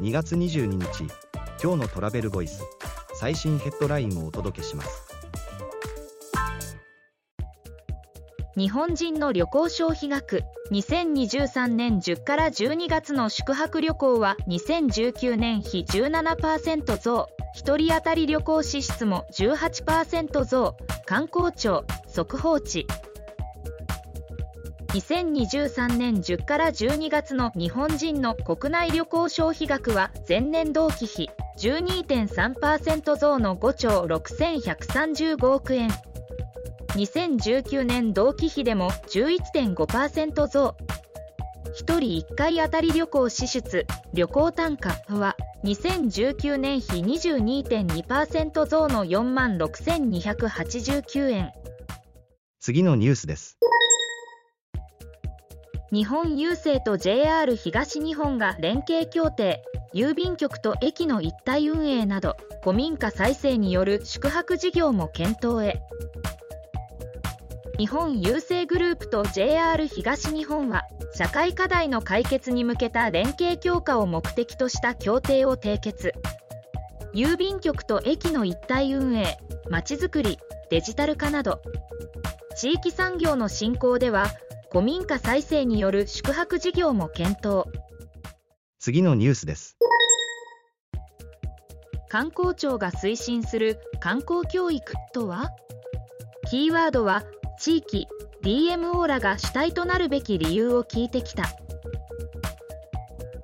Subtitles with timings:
[0.00, 1.04] 2月22日
[1.62, 2.62] 今日のトラベルボイス
[3.12, 5.06] 最新ヘッドラインをお届けします。
[8.56, 10.42] 日本人の旅行消費額
[10.72, 17.28] 2023年10から12月の宿泊旅行は2019年比17%増。
[17.62, 20.76] 1人当たり旅行支出も18%増。
[21.04, 22.86] 観光庁速報値。
[24.92, 35.90] 2023年10から12月の日本人の国内旅行消費額は前年同期比12.3%増の5兆6135億円
[36.96, 40.76] 2019年同期比でも11.5%増
[41.66, 51.52] 1人1回当たり旅行支出旅行単価は2019年比22.2%増の4万6289円
[52.58, 53.56] 次のニュースです。
[55.92, 65.82] 日本郵政と JR 東日本が連携協定郵便局と駅の一体運営など古民家再生による宿泊事業も検討へ。
[67.76, 76.12] 日本郵政グループと JR 東日本は社会課題の解決に向けた連携強化を目的とした協定を締結。
[77.14, 80.38] 郵便局と駅の一体運営まちづくり
[80.70, 81.60] デジタル化など。
[82.56, 84.26] 地域産業の振興では
[84.72, 87.64] 古民家再生による宿泊事業も検討。
[88.78, 89.76] 次のニュースです。
[92.08, 95.50] 観光庁が推進する観光教育とは？
[96.48, 97.24] キーワードは
[97.58, 98.06] 地域
[98.44, 101.46] DMO らが主体となるべき理由を聞いてきた。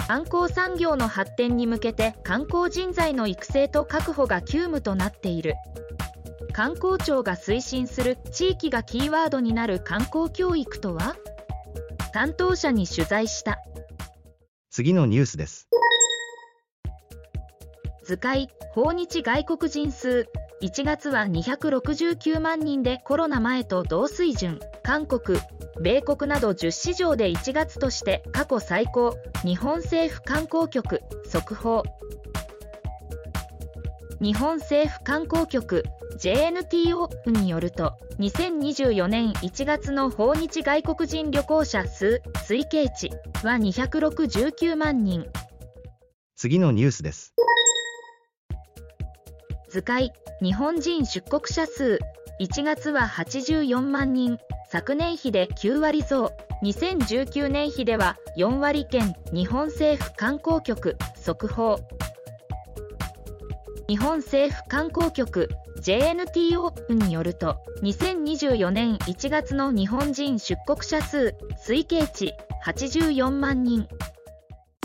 [0.07, 5.57] 観光産業の発展に向けて観光人材の育成と確保が急務となっている
[6.57, 11.15] 観光庁が推進する地域がキーワードになる観光教育とは？
[12.15, 13.59] 担当者に取材した。
[14.71, 15.69] 次のニュースです。
[18.05, 20.29] 図解訪日外国人数。
[20.63, 24.59] 1月は269万人でコロナ前と同水準。
[24.83, 25.39] 韓国
[25.83, 29.15] 米国など10市場で1月として過去最高。
[29.45, 31.83] 日本政府観光局速報
[34.19, 35.85] 日本政府観光局
[36.19, 43.11] JNTO によると2024年1月の訪日外国人旅行者数推計値
[43.45, 45.27] は269万人。
[46.35, 47.35] 次のニュースです。
[49.69, 50.13] 図解
[50.43, 51.99] 日本人出国者数
[52.41, 54.39] 1月は84万人。
[54.71, 56.33] 昨年比で9割増。
[56.63, 59.15] 2019年比では4割減。
[59.33, 61.79] 日本政府観光局速報
[63.89, 65.49] 日本政府観光局
[65.81, 73.87] JNTO によると2024年1月の日本人出国者数推計値84万人。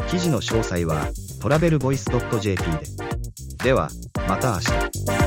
[0.09, 1.07] 記事の詳細は
[1.41, 2.05] トラベルボイス
[2.39, 2.79] .jp で。
[3.63, 3.89] では
[4.27, 5.20] また明日。